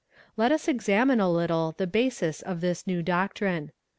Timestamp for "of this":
2.41-2.87